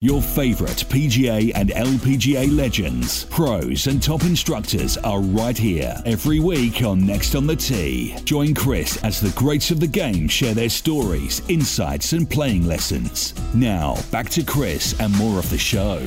[0.00, 6.84] Your favorite PGA and LPGA legends, pros, and top instructors are right here every week
[6.84, 8.14] on Next on the Tee.
[8.22, 13.34] Join Chris as the greats of the game share their stories, insights, and playing lessons.
[13.56, 16.00] Now, back to Chris and more of the show.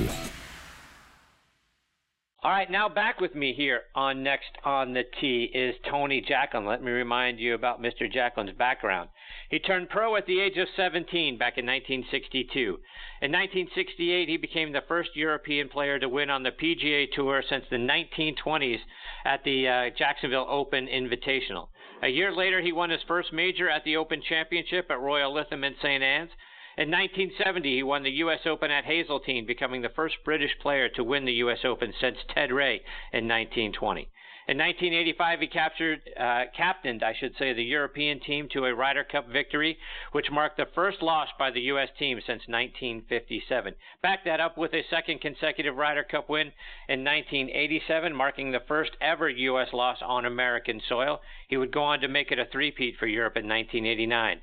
[2.44, 6.66] All right, now back with me here on Next on the Tee is Tony Jacklin.
[6.66, 8.10] Let me remind you about Mr.
[8.10, 9.10] Jacklin's background.
[9.52, 12.80] He turned pro at the age of 17 back in 1962.
[13.22, 17.66] In 1968, he became the first European player to win on the PGA Tour since
[17.70, 18.80] the 1920s
[19.26, 21.68] at the uh, Jacksonville Open Invitational.
[22.02, 25.66] A year later, he won his first major at the Open Championship at Royal Lytham
[25.66, 26.02] in St.
[26.02, 26.32] Anne's.
[26.78, 28.46] In 1970, he won the U.S.
[28.46, 31.66] Open at Hazeltine, becoming the first British player to win the U.S.
[31.66, 32.76] Open since Ted Ray
[33.12, 34.08] in 1920.
[34.48, 39.04] In 1985, he captured, uh, captained, I should say, the European team to a Ryder
[39.04, 39.78] Cup victory,
[40.14, 41.90] which marked the first loss by the U.S.
[42.00, 43.76] team since 1957.
[44.02, 46.52] Back that up with a second consecutive Ryder Cup win
[46.90, 49.72] in 1987, marking the first ever U.S.
[49.74, 51.22] loss on American soil.
[51.48, 54.42] He would go on to make it a three-peat for Europe in 1989.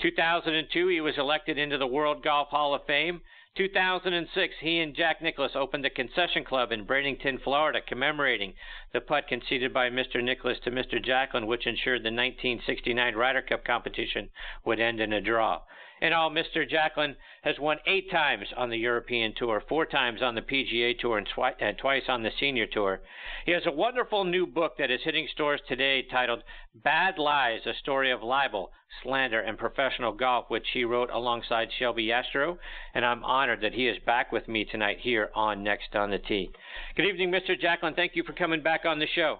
[0.00, 3.22] 2002, he was elected into the World Golf Hall of Fame.
[3.56, 8.54] 2006, he and Jack Nicklaus opened a concession club in Bradenton, Florida, commemorating
[8.92, 10.22] the putt conceded by Mr.
[10.22, 11.02] Nicklaus to Mr.
[11.02, 14.30] Jacklin, which ensured the 1969 Ryder Cup competition
[14.64, 15.62] would end in a draw.
[16.00, 16.68] In all, Mr.
[16.68, 21.18] Jacklin has won eight times on the European Tour, four times on the PGA Tour,
[21.18, 23.00] and, twi- and, twice on the Senior Tour.
[23.44, 26.44] He has a wonderful new book that is hitting stores today titled
[26.74, 28.70] Bad Lies A Story of Libel,
[29.02, 32.58] Slander, and Professional Golf, which he wrote alongside Shelby Yastrow.
[32.94, 36.18] And I'm honored that he is back with me tonight here on Next on the
[36.18, 36.50] Tee.
[36.94, 37.58] Good evening, Mr.
[37.58, 37.94] Jacklin.
[37.94, 39.38] Thank you for coming back on the show.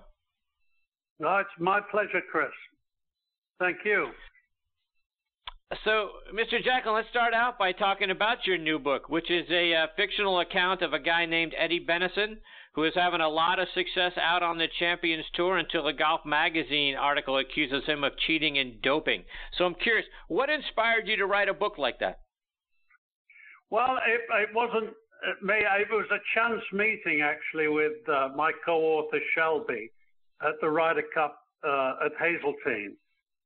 [1.21, 2.50] No, it's my pleasure, Chris.
[3.59, 4.09] Thank you.
[5.84, 6.65] So, Mr.
[6.65, 10.41] Jacklin, let's start out by talking about your new book, which is a uh, fictional
[10.41, 12.38] account of a guy named Eddie Bennison,
[12.75, 16.22] who is having a lot of success out on the Champions Tour until a Golf
[16.25, 19.25] Magazine article accuses him of cheating and doping.
[19.59, 22.20] So, I'm curious, what inspired you to write a book like that?
[23.70, 24.94] Well, it, it wasn't
[25.42, 25.54] me.
[25.54, 29.90] It was a chance meeting actually with uh, my co-author Shelby
[30.42, 32.96] at the Ryder Cup uh, at Hazeltine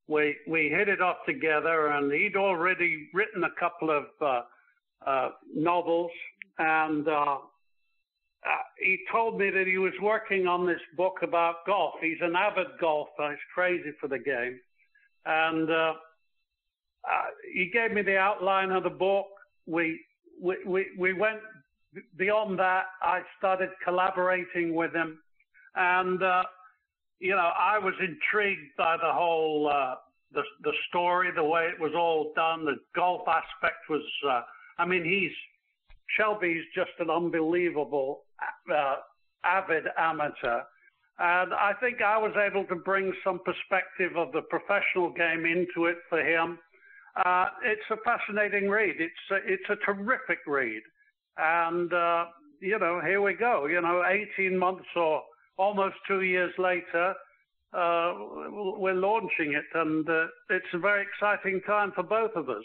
[0.07, 4.41] we we hit it off together, and he'd already written a couple of uh,
[5.05, 6.11] uh, novels,
[6.57, 7.37] and uh, uh,
[8.79, 11.93] he told me that he was working on this book about golf.
[12.01, 14.59] He's an avid golfer; he's crazy for the game,
[15.25, 15.93] and uh,
[17.05, 19.27] uh, he gave me the outline of the book.
[19.65, 20.01] We
[20.41, 21.39] we, we went
[22.17, 22.85] beyond that.
[23.01, 25.19] I started collaborating with him,
[25.75, 26.21] and
[27.19, 29.95] you know, I was intrigued by the whole uh,
[30.33, 32.65] the the story, the way it was all done.
[32.65, 34.41] The golf aspect was, uh,
[34.77, 35.31] I mean, he's
[36.17, 38.25] Shelby's just an unbelievable
[38.69, 38.95] uh,
[39.45, 40.61] avid amateur,
[41.19, 45.87] and I think I was able to bring some perspective of the professional game into
[45.87, 46.59] it for him.
[47.25, 48.95] Uh, it's a fascinating read.
[48.99, 50.81] It's a, it's a terrific read,
[51.37, 52.25] and uh,
[52.59, 53.65] you know, here we go.
[53.65, 54.03] You know,
[54.37, 55.21] 18 months or
[55.57, 57.13] almost two years later,
[57.73, 58.13] uh,
[58.77, 62.63] we're launching it, and uh, it's a very exciting time for both of us.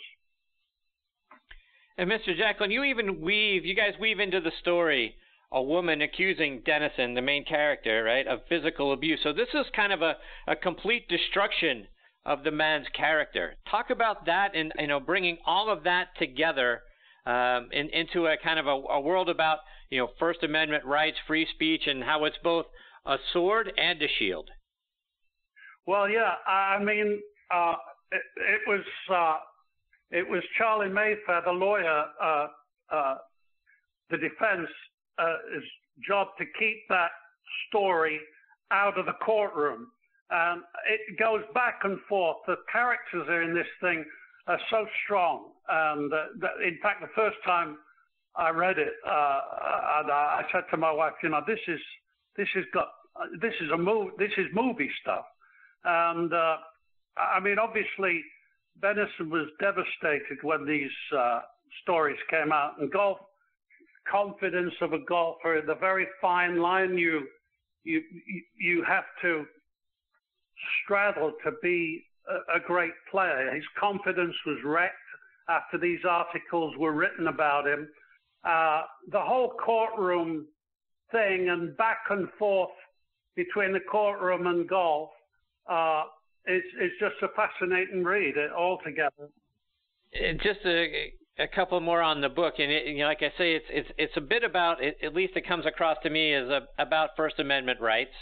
[1.96, 2.36] And Mr.
[2.36, 5.16] Jacklin, you even weave, you guys weave into the story
[5.50, 9.20] a woman accusing Bennison, the main character, right, of physical abuse.
[9.22, 10.16] So this is kind of a,
[10.46, 11.86] a complete destruction
[12.26, 13.54] of the man's character.
[13.70, 16.82] Talk about that and you know bringing all of that together
[17.28, 19.58] um, in, into a kind of a, a world about
[19.90, 22.66] you know First Amendment rights, free speech, and how it's both
[23.06, 24.48] a sword and a shield.
[25.86, 27.20] Well, yeah, I mean,
[27.54, 27.74] uh,
[28.10, 29.36] it, it, was uh,
[30.10, 32.46] it was Charlie Mayfair, the lawyer, uh,
[32.90, 33.14] uh
[34.10, 34.68] the defense
[35.18, 35.36] uh,
[36.06, 37.10] job to keep that
[37.68, 38.18] story
[38.70, 39.88] out of the courtroom.
[40.30, 42.38] And it goes back and forth.
[42.46, 44.04] The characters are in this thing
[44.48, 45.50] are so strong.
[45.68, 47.76] And uh, in fact, the first time
[48.34, 49.40] I read it, uh,
[50.00, 51.80] and I said to my wife, you know, this is
[52.36, 52.88] this has got
[53.40, 55.24] this is a move this is movie stuff.
[55.84, 56.56] And uh,
[57.16, 58.22] I mean, obviously,
[58.82, 61.40] Bennison was devastated when these uh,
[61.82, 63.18] stories came out, and golf
[64.10, 67.26] confidence of a golfer, the very fine line you
[67.84, 68.02] you
[68.58, 69.44] you have to
[70.82, 72.04] straddle to be
[72.56, 73.54] a, great player.
[73.54, 74.94] His confidence was wrecked
[75.48, 77.88] after these articles were written about him.
[78.44, 80.46] Uh, the whole courtroom
[81.10, 82.70] thing and back and forth
[83.34, 85.10] between the courtroom and golf
[85.70, 86.04] uh,
[86.46, 89.28] is, is just a fascinating read altogether.
[90.42, 93.54] Just a, a couple more on the book, and it, you know, like I say,
[93.54, 94.82] it's it's it's a bit about.
[94.82, 98.14] It, at least it comes across to me as a, about First Amendment rights,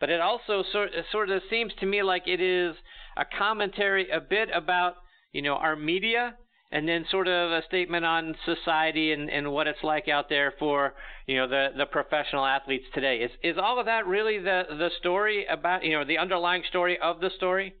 [0.00, 2.76] but it also sort sort of seems to me like it is
[3.16, 4.96] a commentary a bit about
[5.32, 6.34] you know our media
[6.72, 10.52] and then sort of a statement on society and, and what it's like out there
[10.58, 10.94] for
[11.26, 13.18] you know the the professional athletes today.
[13.18, 16.98] Is is all of that really the the story about you know the underlying story
[17.00, 17.74] of the story?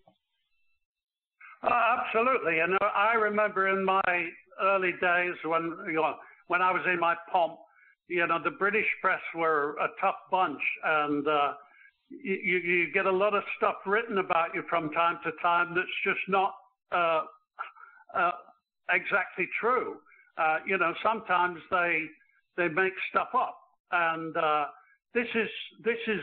[1.62, 4.02] Uh, absolutely, and I remember in my
[4.62, 6.14] early days when you know
[6.46, 7.58] when I was in my pomp,
[8.08, 11.52] you know the British press were a tough bunch, and uh,
[12.10, 15.88] you, you get a lot of stuff written about you from time to time that's
[16.04, 16.54] just not
[16.92, 17.22] uh,
[18.16, 18.30] uh,
[18.90, 19.96] exactly true.
[20.38, 22.04] Uh, you know, sometimes they
[22.56, 23.58] they make stuff up,
[23.92, 24.66] and uh,
[25.14, 25.48] this is
[25.84, 26.20] this is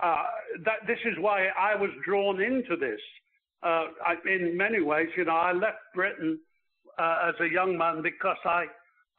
[0.00, 0.24] uh,
[0.64, 3.00] that this is why I was drawn into this.
[3.62, 6.38] Uh, I, in many ways, you know, I left Britain
[6.98, 8.66] as a young man because I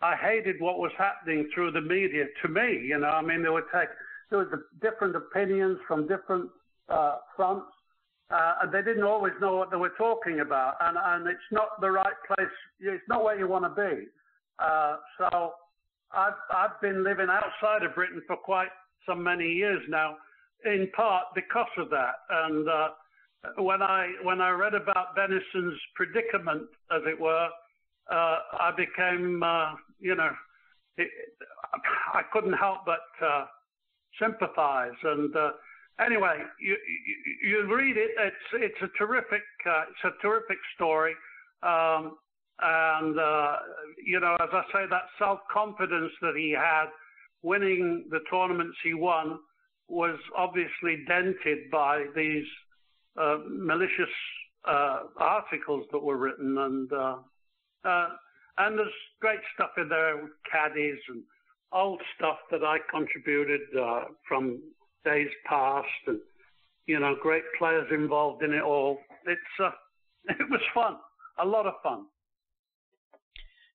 [0.02, 2.80] I hated what was happening through the media to me.
[2.86, 3.90] You know, I mean, they were take
[4.30, 6.50] there were different opinions from different
[6.90, 7.68] uh, fronts,
[8.30, 10.76] uh, and they didn't always know what they were talking about.
[10.82, 12.48] And, and it's not the right place.
[12.80, 14.08] It's not where you want to be.
[14.60, 15.54] Uh, so
[16.12, 18.70] I've, I've been living outside of Britain for quite
[19.08, 20.18] some many years now,
[20.66, 22.16] in part because of that.
[22.30, 22.90] And uh,
[23.58, 27.48] when I when I read about Bennison's predicament, as it were,
[28.12, 30.32] uh, I became, uh, you know,
[30.98, 31.10] it,
[32.14, 33.46] I couldn't help but uh,
[34.20, 34.98] sympathize.
[35.04, 35.52] And uh,
[36.04, 36.78] anyway, you,
[37.44, 38.12] you, you read it.
[38.18, 41.14] It's it's a terrific uh, it's a terrific story.
[41.64, 42.18] Um,
[42.60, 43.56] and uh,
[44.04, 46.86] you know, as I say, that self confidence that he had,
[47.44, 49.40] winning the tournaments he won,
[49.88, 52.46] was obviously dented by these
[53.18, 54.10] uh, malicious
[54.66, 57.18] uh, articles that were written, and uh,
[57.86, 58.08] uh,
[58.58, 58.90] and there's
[59.22, 61.24] great stuff in there with caddies and
[61.74, 64.60] old stuff that I contributed uh, from
[65.06, 66.20] days past, and
[66.86, 69.00] you know, great players involved in it all.
[69.26, 69.72] It's uh,
[70.30, 70.98] it was fun,
[71.40, 72.06] a lot of fun.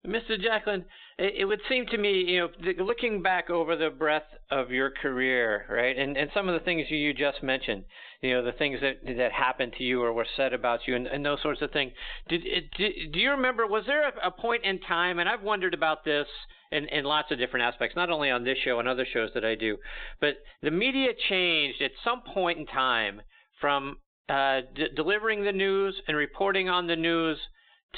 [0.07, 0.41] Mr.
[0.41, 0.85] Jacklin,
[1.17, 5.65] it, would seem to me, you know, looking back over the breadth of your career,
[5.71, 7.85] right, and, and some of the things you just mentioned,
[8.21, 11.07] you know, the things that that happened to you or were said about you, and,
[11.07, 11.93] and those sorts of things.
[12.29, 12.43] Did,
[12.77, 13.65] did do you remember?
[13.65, 15.21] Was there a, a point in time?
[15.21, 16.27] And I've wondered about this
[16.73, 19.45] in, in lots of different aspects, not only on this show and other shows that
[19.45, 19.77] I do,
[20.21, 23.23] but the media changed at some point in time
[23.61, 23.99] from
[24.29, 27.39] uh, d- delivering the news and reporting on the news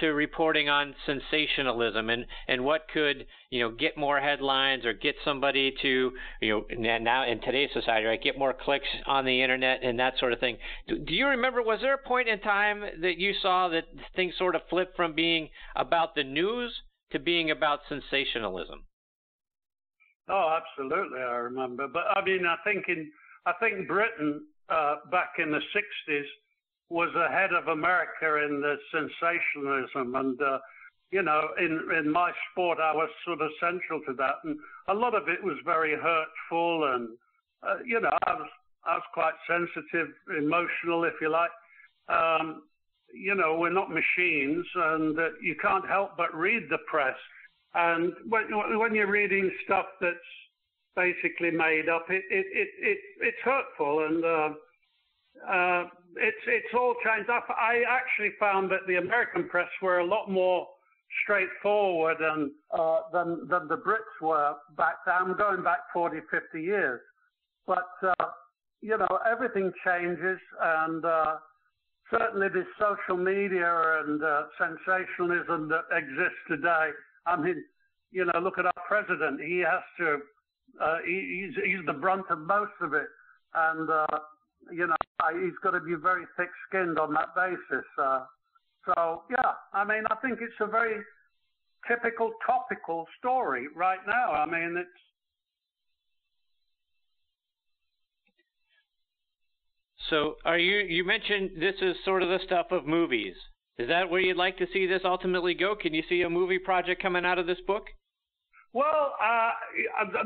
[0.01, 5.15] to reporting on sensationalism and, and what could you know get more headlines or get
[5.25, 9.83] somebody to you know now in today's society right get more clicks on the internet
[9.83, 10.57] and that sort of thing.
[10.89, 13.85] Do, do you remember was there a point in time that you saw that
[14.17, 16.73] things sort of flipped from being about the news
[17.15, 18.85] to being about sensationalism.
[20.29, 21.87] Oh, absolutely, I remember.
[21.87, 23.11] But I mean, I think in
[23.47, 26.25] I think Britain uh, back in the '60s
[26.95, 30.59] was ahead of America in the sensationalism, and uh,
[31.11, 34.95] you know, in in my sport, I was sort of central to that, and a
[34.95, 37.09] lot of it was very hurtful, and
[37.67, 38.49] uh, you know, I was
[38.87, 40.09] I was quite sensitive,
[40.39, 41.51] emotional, if you like.
[42.09, 42.63] Um,
[43.13, 47.17] you know, we're not machines, and uh, you can't help but read the press.
[47.75, 48.45] And when,
[48.79, 50.31] when you're reading stuff that's
[50.95, 54.51] basically made up, it, it, it, it it's hurtful, and uh,
[55.49, 55.85] uh,
[56.17, 57.47] it's it's all changed up.
[57.51, 60.67] I actually found that the American press were a lot more
[61.23, 65.15] straightforward and uh, than than the Brits were back then.
[65.19, 67.01] I'm going back 40, 50 years,
[67.67, 68.27] but uh,
[68.81, 71.37] you know everything changes, and uh,
[72.11, 76.91] certainly this social media and uh, sensationalism that exists today.
[77.27, 77.65] I mean,
[78.11, 79.41] you know, look at our president.
[79.41, 80.19] He has to.
[80.81, 83.07] Uh, he, he's he's the brunt of most of it,
[83.55, 84.07] and uh,
[84.73, 84.97] you know
[85.33, 87.87] he's got to be very thick-skinned on that basis.
[88.01, 88.25] Uh,
[88.87, 91.01] so yeah, I mean, I think it's a very
[91.89, 94.33] typical topical story right now.
[94.33, 94.89] I mean, it's
[100.11, 100.81] So, are you?
[100.87, 103.35] You mentioned this is sort of the stuff of movies.
[103.79, 105.75] Is that where you'd like to see this ultimately go?
[105.75, 107.87] Can you see a movie project coming out of this book?
[108.73, 109.51] Well, uh,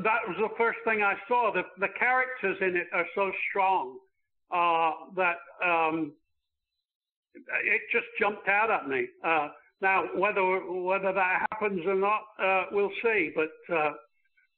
[0.02, 1.52] that was the first thing I saw.
[1.52, 3.98] The, the characters in it are so strong
[4.50, 6.12] uh, that um,
[7.34, 9.06] it just jumped out at me.
[9.24, 9.48] Uh,
[9.80, 13.30] now, whether whether that happens or not, uh, we'll see.
[13.34, 13.92] But uh,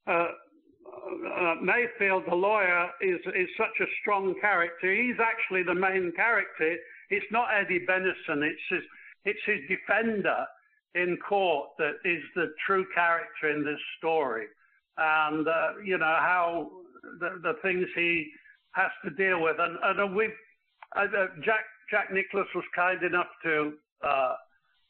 [0.07, 4.95] uh, Mayfield, the lawyer, is is such a strong character.
[4.95, 6.77] He's actually the main character.
[7.11, 8.43] It's not Eddie Bennison.
[8.43, 8.83] It's his
[9.25, 10.47] it's his defender
[10.95, 14.47] in court that is the true character in this story,
[14.97, 15.47] and
[15.85, 16.71] you know how
[17.19, 18.31] the, the things he
[18.73, 19.57] has to deal with.
[19.59, 23.73] And, and uh, uh Jack Jack Nicklaus was kind enough to
[24.07, 24.35] uh,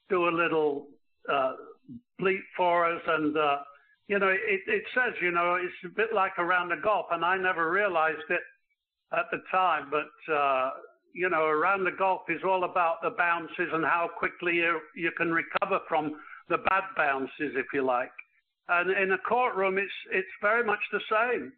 [0.08, 0.86] do a little
[1.30, 1.52] uh,
[2.20, 3.56] bleep for us, and uh,
[4.08, 7.24] you know it, it says you know it's a bit like around the golf, and
[7.24, 8.40] I never realized it
[9.12, 10.70] at the time, but uh,
[11.14, 15.10] you know around the golf is all about the bounces and how quickly you you
[15.16, 16.16] can recover from
[16.48, 18.12] the bad bounces, if you like.
[18.68, 21.52] And in a courtroom, it's it's very much the same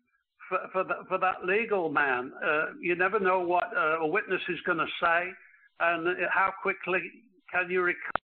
[0.52, 2.32] for for, the, for that legal man.
[2.44, 5.20] Uh, you never know what uh, a witness is going to say,
[5.80, 7.00] and how quickly
[7.50, 8.22] can you recover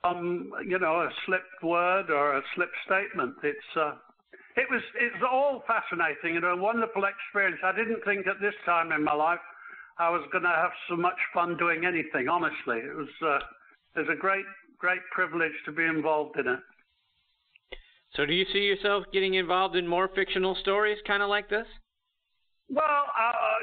[0.00, 3.34] from you know a slipped word or a slipped statement.
[3.42, 3.94] It's uh,
[4.56, 7.60] it was it's all fascinating and a wonderful experience.
[7.64, 9.42] I didn't think at this time in my life
[9.98, 12.28] I was going to have so much fun doing anything.
[12.28, 13.38] Honestly, it was uh,
[13.96, 14.46] it was a great
[14.78, 16.60] great privilege to be involved in it.
[18.14, 21.66] So, do you see yourself getting involved in more fictional stories, kind of like this?
[22.70, 23.04] Well,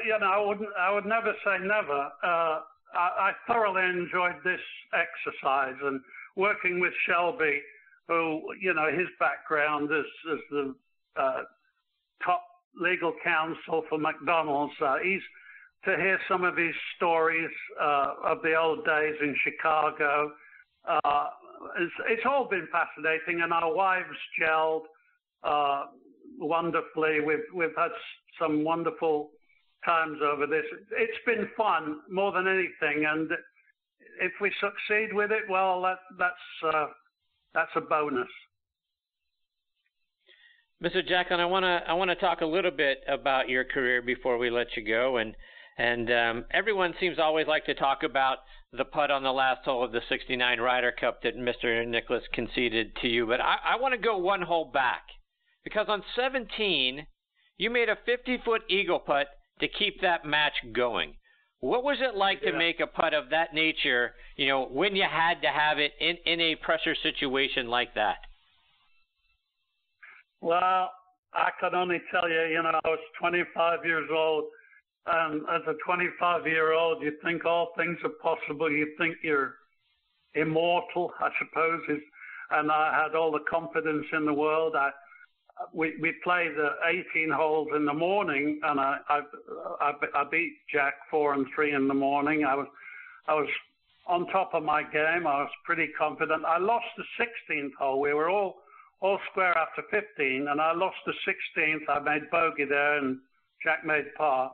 [0.06, 0.68] you know, I wouldn't.
[0.78, 2.10] I would never say never.
[2.22, 2.60] Uh,
[2.94, 4.60] I, I, thoroughly enjoyed this
[4.94, 6.00] exercise and
[6.36, 7.60] working with Shelby,
[8.08, 10.74] who, you know, his background is as the
[11.16, 11.42] uh,
[12.24, 12.42] top
[12.80, 14.74] legal counsel for McDonald's.
[14.80, 15.22] Uh, he's
[15.84, 17.50] to hear some of his stories
[17.80, 20.32] uh, of the old days in Chicago.
[20.86, 21.28] Uh,
[21.78, 24.06] it's, it's, all been fascinating, and our wives
[24.40, 24.82] gelled
[25.44, 25.86] uh,
[26.38, 27.20] wonderfully.
[27.20, 27.90] We've we've had
[28.40, 29.30] some wonderful
[29.84, 30.64] times over this.
[30.92, 33.30] It's been fun more than anything, and
[34.20, 36.86] if we succeed with it, well, that, that's uh,
[37.54, 38.28] that's a bonus.
[40.82, 41.06] Mr.
[41.06, 44.36] Jacklin, I want to I want to talk a little bit about your career before
[44.38, 45.34] we let you go, and
[45.78, 48.38] and um, everyone seems always like to talk about
[48.72, 51.86] the putt on the last hole of the '69 Ryder Cup that Mr.
[51.86, 55.02] Nicklaus conceded to you, but I, I want to go one hole back
[55.64, 57.06] because on 17
[57.58, 59.28] you made a 50 foot eagle putt
[59.60, 61.14] to keep that match going.
[61.60, 62.52] What was it like yeah.
[62.52, 65.92] to make a putt of that nature, you know, when you had to have it
[66.00, 68.18] in, in a pressure situation like that?
[70.42, 70.90] Well,
[71.32, 74.44] I can only tell you, you know, I was 25 years old.
[75.06, 78.70] And as a 25 year old, you think all things are possible.
[78.70, 79.54] You think you're
[80.34, 81.80] immortal, I suppose.
[81.88, 82.02] Is,
[82.50, 84.74] and I had all the confidence in the world.
[84.76, 84.90] I,
[85.72, 86.70] we we played the
[87.14, 89.20] 18 holes in the morning, and I I,
[89.80, 92.44] I, I beat Jack four and three in the morning.
[92.44, 92.66] I was
[93.28, 93.48] I was
[94.06, 95.26] on top of my game.
[95.26, 96.44] I was pretty confident.
[96.44, 98.00] I lost the 16th hole.
[98.00, 98.56] We were all
[99.00, 101.88] all square after 15, and I lost the 16th.
[101.88, 103.18] I made bogey there, and
[103.62, 104.50] Jack made par.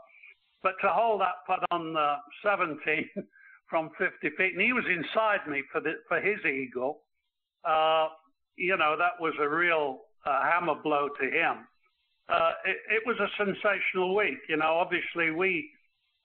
[0.63, 3.09] But to hold that putt on the 17
[3.69, 7.03] from 50 feet, and he was inside me for the for his eagle.
[7.65, 8.09] Uh,
[8.57, 11.67] you know that was a real a hammer blow to him.
[12.29, 14.39] Uh, it, it, was a sensational week.
[14.49, 15.69] You know, obviously we,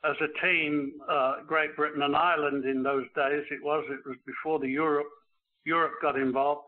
[0.05, 4.17] as a team, uh, Great Britain and Ireland in those days, it was it was
[4.25, 5.07] before the Europe
[5.65, 6.61] Europe got involved.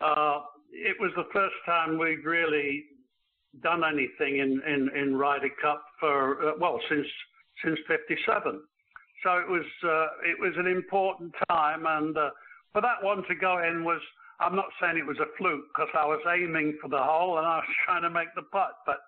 [0.00, 0.40] Uh,
[0.70, 2.84] it was the first time we'd really
[3.62, 7.06] done anything in in, in Ryder Cup for uh, well since
[7.64, 8.60] since '57.
[9.22, 12.30] So it was uh, it was an important time, and uh,
[12.72, 14.00] for that one to go in was
[14.40, 17.46] I'm not saying it was a fluke because I was aiming for the hole and
[17.46, 18.98] I was trying to make the putt, but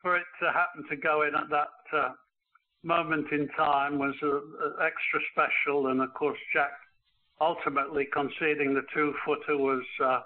[0.00, 2.12] for it to happen to go in at that uh,
[2.82, 5.88] moment in time was uh, uh extra special.
[5.88, 6.70] And of course, Jack
[7.40, 9.84] ultimately conceding the two footer was.
[10.02, 10.20] Uh,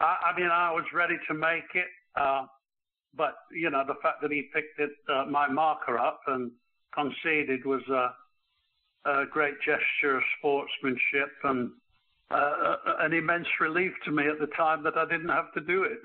[0.00, 2.46] I, I, mean, I was ready to make it, uh,
[3.16, 6.50] but you know, the fact that he picked it, uh, my marker up and
[6.94, 11.70] conceded was a, a great gesture of sportsmanship and
[12.30, 15.84] uh, an immense relief to me at the time that I didn't have to do
[15.84, 15.98] it.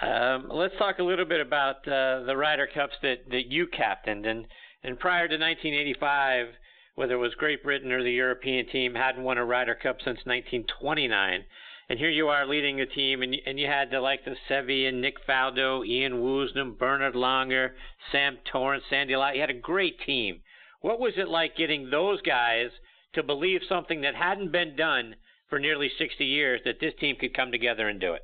[0.06, 4.26] um, let's talk a little bit about uh, the Ryder Cups that, that you captained.
[4.26, 4.46] And,
[4.84, 6.46] and prior to 1985,
[6.94, 10.18] whether it was Great Britain or the European team, hadn't won a Ryder Cup since
[10.24, 11.44] 1929.
[11.88, 14.88] And here you are leading a team, and, and you had the likes of Seve
[14.88, 17.70] and Nick Faldo, Ian Woosnam, Bernard Langer,
[18.10, 19.34] Sam Torrance, Sandy Lyle.
[19.34, 20.40] You had a great team.
[20.80, 22.70] What was it like getting those guys
[23.14, 25.14] to believe something that hadn't been done
[25.48, 28.22] for nearly 60 years that this team could come together and do it?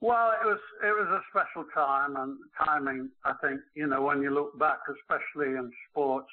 [0.00, 3.10] Well, it was it was a special time and timing.
[3.24, 6.28] I think you know when you look back, especially in sports,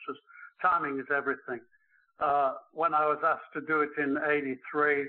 [0.61, 1.59] timing is everything.
[2.19, 5.05] Uh, when I was asked to do it in '83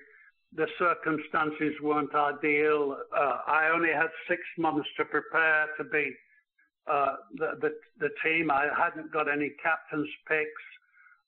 [0.54, 2.96] the circumstances weren't ideal.
[3.14, 6.12] Uh, I only had six months to prepare to be
[6.90, 8.50] uh, the, the, the team.
[8.50, 10.62] I hadn't got any captain's picks.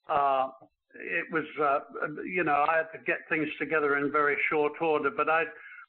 [0.08, 0.48] Uh,
[0.94, 1.80] it was, uh,
[2.24, 5.10] you know, I had to get things together in very short order.
[5.14, 5.44] But I,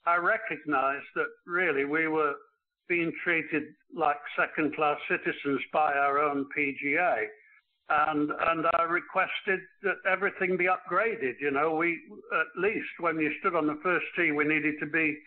[0.06, 2.34] I recognized that really we were
[2.90, 3.64] being treated
[3.96, 7.28] like second-class citizens by our own PGA
[7.90, 11.36] and and I requested that everything be upgraded.
[11.40, 12.00] You know, we
[12.34, 15.18] at least when you stood on the first tee, we needed to be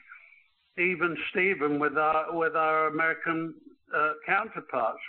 [0.79, 3.55] even Steven with our with our American
[3.95, 5.01] uh, counterparts.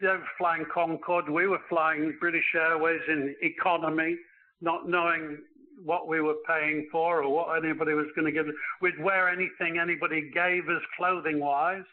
[0.00, 4.16] They were flying Concorde, we were flying British Airways in economy,
[4.60, 5.38] not knowing
[5.84, 8.46] what we were paying for or what anybody was going to give.
[8.80, 11.84] We'd wear anything anybody gave us clothing wise.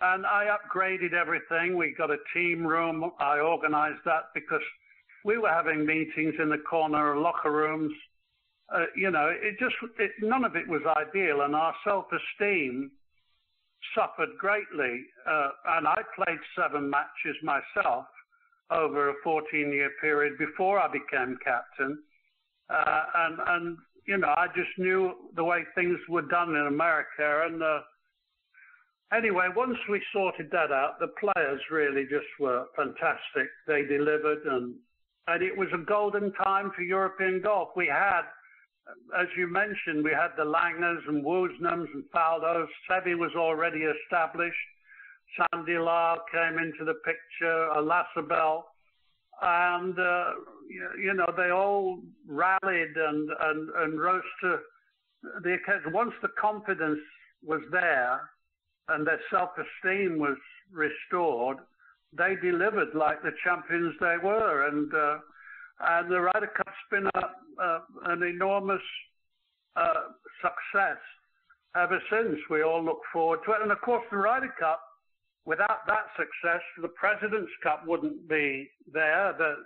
[0.00, 1.76] And I upgraded everything.
[1.76, 3.10] We got a team room.
[3.18, 4.62] I organized that because
[5.24, 7.92] we were having meetings in the corner of locker rooms.
[8.72, 11.40] Uh, you know, it just, it, none of it was ideal.
[11.40, 12.92] And our self esteem
[13.94, 15.04] suffered greatly.
[15.28, 18.06] Uh, and I played seven matches myself
[18.70, 21.98] over a 14 year period before I became captain.
[22.70, 27.46] Uh, and, and, you know, I just knew the way things were done in America.
[27.46, 27.80] And, uh,
[29.16, 33.48] Anyway, once we sorted that out, the players really just were fantastic.
[33.66, 34.74] They delivered, and
[35.28, 37.70] and it was a golden time for European golf.
[37.74, 38.22] We had,
[39.18, 42.68] as you mentioned, we had the Langers and Woosnams and Faldos.
[42.90, 44.56] Seve was already established.
[45.36, 48.62] Sandy Lyle came into the picture, Olazabal,
[49.40, 50.30] and uh,
[50.68, 54.58] you, you know they all rallied and and and rose to
[55.42, 55.94] the occasion.
[55.94, 57.00] Once the confidence
[57.42, 58.20] was there
[58.88, 60.36] and their self-esteem was
[60.72, 61.58] restored,
[62.16, 65.18] they delivered like the champions they were, and uh,
[65.80, 68.82] and the Ryder Cup's been a, a, an enormous
[69.76, 70.10] uh,
[70.42, 70.98] success
[71.76, 72.36] ever since.
[72.50, 74.82] We all look forward to it, and of course the Ryder Cup.
[75.44, 79.34] Without that success, the President's Cup wouldn't be there.
[79.38, 79.56] The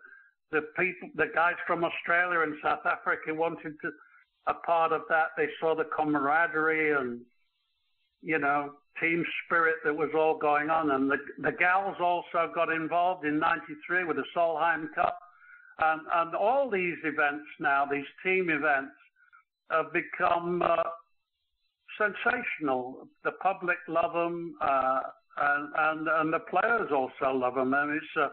[0.50, 3.90] the people, the guys from Australia and South Africa wanted to
[4.46, 5.28] a part of that.
[5.36, 7.20] They saw the camaraderie and
[8.22, 10.90] you know team spirit that was all going on.
[10.90, 15.18] And the, the gals also got involved in 93 with the Solheim Cup.
[15.78, 18.92] And, and all these events now, these team events,
[19.70, 20.76] have become uh,
[21.98, 23.08] sensational.
[23.24, 25.00] The public love them, uh,
[25.38, 27.72] and, and, and the players also love them.
[27.74, 28.30] And it's a,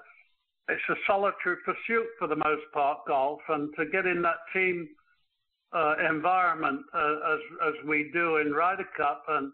[0.72, 3.40] it's a solitary pursuit for the most part, golf.
[3.48, 4.90] And to get in that team
[5.74, 9.52] uh, environment uh, as, as we do in Ryder Cup and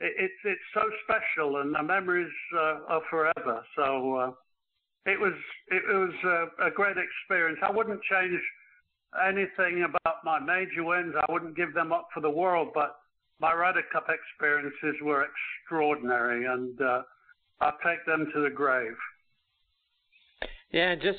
[0.00, 3.64] it's it's so special, and the memories uh, are forever.
[3.76, 4.30] So uh,
[5.10, 5.32] it was
[5.68, 7.58] it was a, a, great experience.
[7.62, 8.40] I wouldn't change
[9.26, 11.14] anything about my major wins.
[11.16, 12.96] I wouldn't give them up for the world, but
[13.40, 17.02] my Ryder Cup experiences were extraordinary, and uh,
[17.60, 18.96] I take them to the grave.
[20.72, 21.18] Yeah, just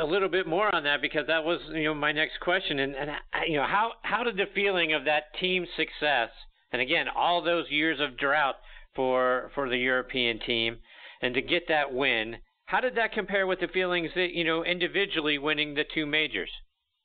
[0.00, 2.96] a little bit more on that because that was you know my next question, and
[2.96, 3.10] and
[3.46, 6.30] you know how how did the feeling of that team success
[6.72, 8.56] and again, all those years of drought
[8.94, 10.78] for for the European team,
[11.22, 14.64] and to get that win, how did that compare with the feelings that you know
[14.64, 16.50] individually winning the two majors?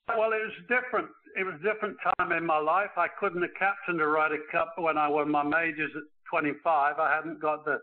[0.07, 1.07] Well, it was different.
[1.37, 2.89] It was a different time in my life.
[2.97, 6.99] I couldn't have captained a Ryder Cup when I won my majors at 25.
[6.99, 7.77] I hadn't got the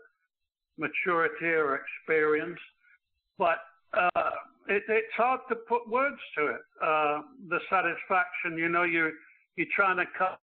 [0.77, 2.59] maturity or experience,
[3.37, 3.57] but
[3.93, 4.31] uh,
[4.67, 6.61] it, it's hard to put words to it.
[6.83, 9.11] Uh, the satisfaction, you know, you
[9.55, 10.39] you're trying to cut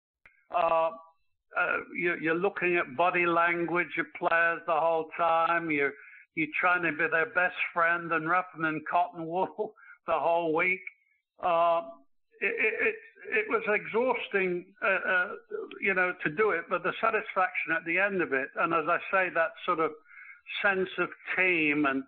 [0.55, 0.89] uh,
[1.57, 5.71] uh, you're, you're looking at body language of players the whole time.
[5.71, 5.93] You're
[6.35, 9.73] you're trying to be their best friend and wrapping them in cotton wool
[10.07, 10.81] the whole week.
[11.41, 11.81] Uh,
[12.41, 12.53] it,
[12.87, 12.95] it,
[13.31, 15.27] it was exhausting, uh, uh,
[15.81, 18.85] you know, to do it, but the satisfaction at the end of it, and as
[18.87, 19.91] I say, that sort of
[20.61, 22.03] sense of team, and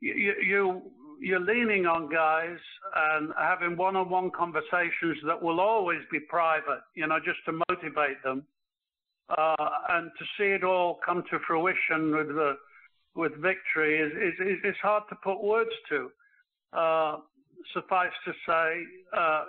[0.00, 0.82] you, you
[1.20, 2.58] you're leaning on guys
[2.96, 8.44] and having one-on-one conversations that will always be private, you know, just to motivate them,
[9.36, 12.56] uh, and to see it all come to fruition with the
[13.14, 16.10] with victory is is, is hard to put words to.
[16.72, 17.16] Uh,
[17.74, 18.82] suffice to say,
[19.16, 19.44] uh,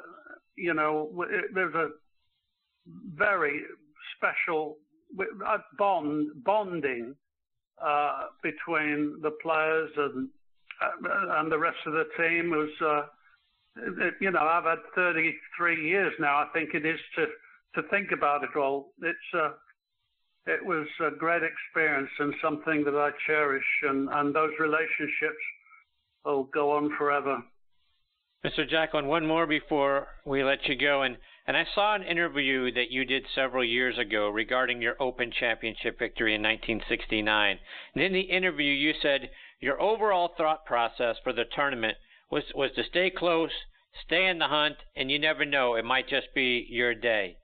[0.56, 1.10] you know,
[1.54, 1.90] there's a
[3.16, 3.62] very
[4.16, 4.78] special
[5.78, 7.16] bond bonding
[7.84, 10.30] uh, between the players and
[10.82, 12.50] uh, and the rest of the team.
[12.50, 13.02] was, uh,
[14.20, 16.38] you know, I've had 33 years now.
[16.38, 17.26] I think it is to
[17.76, 18.94] to think about it all.
[19.02, 19.52] It's uh,
[20.46, 25.44] it was a great experience and something that I cherish, and and those relationships
[26.26, 27.44] will go on forever.
[28.46, 28.70] Mr.
[28.70, 31.04] Jacklin, one more before we let you go.
[31.04, 35.32] And, and I saw an interview that you did several years ago regarding your Open
[35.32, 37.60] Championship victory in 1969.
[37.96, 39.30] And in the interview, you said
[39.62, 41.98] your overall thought process for the tournament
[42.30, 43.52] was, was to stay close,
[44.06, 47.38] stay in the hunt, and you never know, it might just be your day.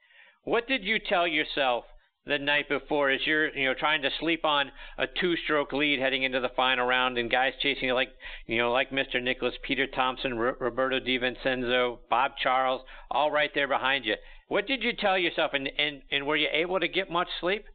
[0.44, 1.86] What did you tell yourself
[2.30, 6.24] the night before as you're you know trying to sleep on a two-stroke lead heading
[6.24, 8.10] into the final round, and guys chasing you like
[8.46, 9.22] you know like Mr.
[9.22, 14.16] Nicklaus, Peter Thomson, R- Roberto De Vicenzo, Bob Charles, all right there behind you.
[14.48, 17.66] What did you tell yourself, and and, and were you able to get much sleep?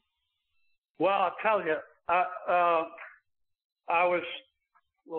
[0.98, 1.76] Well, I'll tell you,
[2.08, 2.84] uh, uh,
[3.88, 4.22] I was.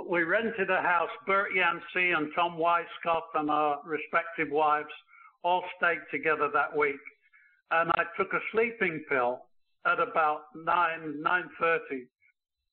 [0.10, 1.10] We rented a house.
[1.28, 4.89] Bert Yancey and Tom Weiskopf and our respective wives
[5.43, 6.95] all stayed together that week
[7.71, 9.41] and I took a sleeping pill
[9.86, 12.08] at about nine nine thirty,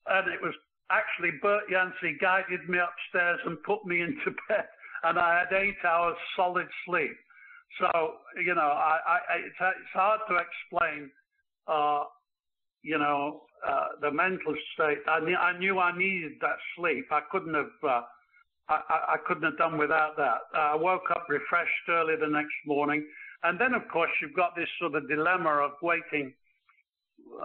[0.07, 0.55] and it was
[0.91, 4.67] actually Bert Yancey guided me upstairs and put me into bed,
[5.05, 7.17] and I had eight hours solid sleep.
[7.81, 7.89] So
[8.45, 11.11] you know, I, I it's, it's hard to explain,
[11.67, 12.05] uh,
[12.83, 14.99] you know, uh, the mental state.
[15.09, 17.07] I, knew, I knew I needed that sleep.
[17.11, 17.71] I couldn't have.
[17.83, 18.03] Uh,
[18.69, 20.39] I, I couldn't have done without that.
[20.55, 23.05] I woke up refreshed early the next morning.
[23.45, 26.33] And then, of course, you've got this sort of dilemma of waiting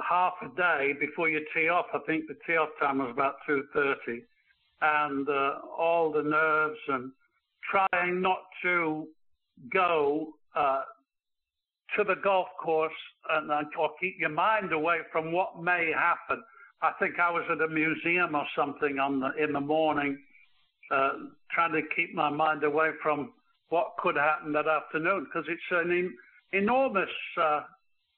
[0.08, 1.88] half a day before you tee off.
[1.94, 4.22] I think the tee off time was about 2.30.
[4.82, 7.12] And uh, all the nerves and
[7.72, 9.08] trying not to
[9.74, 10.82] go uh,
[11.96, 12.92] to the golf course
[13.32, 16.44] and, or keep your mind away from what may happen.
[16.82, 20.20] I think I was at a museum or something on the, in the morning,
[20.92, 21.14] uh,
[21.52, 23.32] trying to keep my mind away from
[23.70, 27.10] what could happen that afternoon because it's an en- enormous
[27.42, 27.62] uh,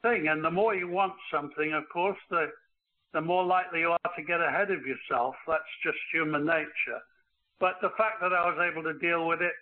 [0.01, 0.27] thing.
[0.27, 2.47] And the more you want something, of course, the
[3.11, 5.33] the more likely you are to get ahead of yourself.
[5.47, 7.01] That's just human nature.
[7.59, 9.53] But the fact that I was able to deal with it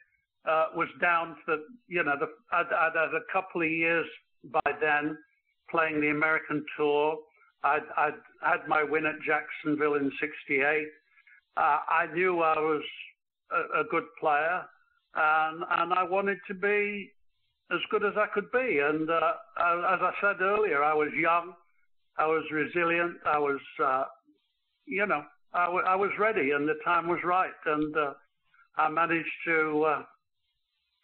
[0.46, 4.06] uh, was down to you know, the, I'd, I'd had a couple of years
[4.52, 5.18] by then
[5.72, 7.18] playing the American tour.
[7.64, 10.88] I'd, I'd had my win at Jacksonville in '68.
[11.56, 12.84] Uh, I knew I was
[13.52, 14.66] a, a good player
[15.18, 17.12] and and I wanted to be
[17.72, 18.80] as good as I could be.
[18.80, 21.54] And uh, as I said earlier, I was young,
[22.18, 24.04] I was resilient, I was, uh,
[24.86, 28.14] you know, I, w- I was ready, and the time was right, and uh,
[28.78, 30.04] I managed to, uh,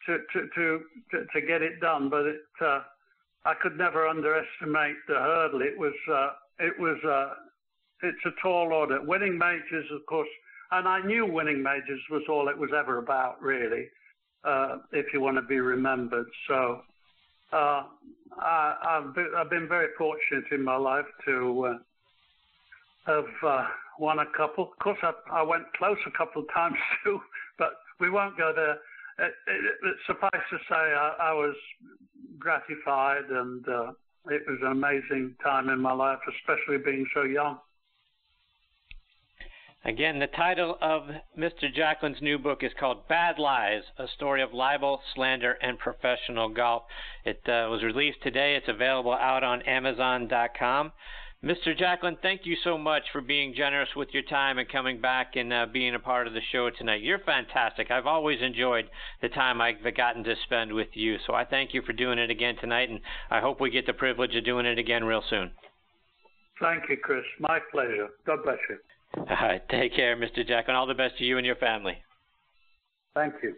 [0.05, 2.09] to, to to to get it done.
[2.09, 2.81] But it, uh,
[3.45, 5.61] I could never underestimate the hurdle.
[5.61, 6.97] It was uh, it was
[8.03, 9.01] it's a tall order.
[9.01, 10.27] Winning majors, of course,
[10.71, 13.87] and I knew winning majors was all it was ever about, really
[14.43, 16.27] uh, if you want to be remembered.
[16.47, 16.81] So
[17.51, 17.83] uh,
[18.37, 21.77] I, have been, I've been very fortunate in my life to uh,
[23.05, 23.65] have uh,
[23.99, 24.71] won a couple.
[24.71, 27.19] Of course, I, I, went close a couple of times too,
[27.57, 28.77] but we won't go there.
[29.19, 31.55] It, it, it, suffice to say, I, I was
[32.39, 33.91] gratified, and uh,
[34.29, 37.59] it was an amazing time in my life, especially being so young.
[39.85, 41.73] Again, the title of Mr.
[41.73, 46.83] Jacklin's new book is called Bad Lies A Story of Libel, Slander, and Professional Golf.
[47.25, 48.55] It uh, was released today.
[48.55, 50.93] It's available out on Amazon.com.
[51.43, 51.77] Mr.
[51.77, 55.51] Jacklin, thank you so much for being generous with your time and coming back and
[55.51, 57.01] uh, being a part of the show tonight.
[57.01, 57.91] You're fantastic.
[57.91, 58.85] I've always enjoyed
[59.21, 61.17] the time I've gotten to spend with you.
[61.27, 63.91] So I thank you for doing it again tonight, and I hope we get the
[63.91, 65.51] privilege of doing it again real soon.
[66.61, 67.25] Thank you, Chris.
[67.41, 68.07] My pleasure.
[68.25, 68.77] God bless you.
[69.17, 69.61] All right.
[69.69, 70.47] Take care, Mr.
[70.47, 71.97] Jack, and all the best to you and your family.
[73.15, 73.55] Thank you.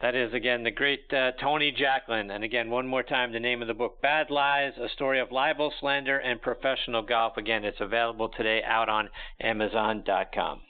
[0.00, 2.30] That is, again, the great uh, Tony Jacklin.
[2.30, 5.30] And again, one more time, the name of the book, Bad Lies, A Story of
[5.30, 7.36] Libel, Slander, and Professional Golf.
[7.36, 9.10] Again, it's available today out on
[9.42, 10.60] Amazon.com.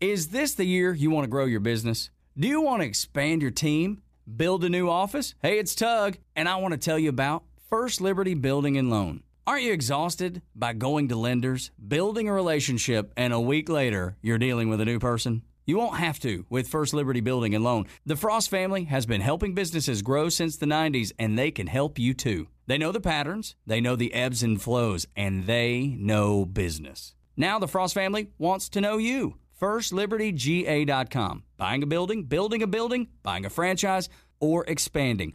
[0.00, 2.10] Is this the year you want to grow your business?
[2.36, 4.02] Do you want to expand your team?
[4.36, 5.34] Build a new office?
[5.40, 9.23] Hey, it's Tug, and I want to tell you about First Liberty Building and Loan.
[9.46, 14.38] Aren't you exhausted by going to lenders, building a relationship, and a week later you're
[14.38, 15.42] dealing with a new person?
[15.66, 17.84] You won't have to with First Liberty Building and Loan.
[18.06, 21.98] The Frost family has been helping businesses grow since the 90s, and they can help
[21.98, 22.48] you too.
[22.66, 27.14] They know the patterns, they know the ebbs and flows, and they know business.
[27.36, 29.36] Now the Frost family wants to know you.
[29.60, 31.42] FirstLibertyGA.com.
[31.58, 34.08] Buying a building, building a building, buying a franchise,
[34.40, 35.34] or expanding.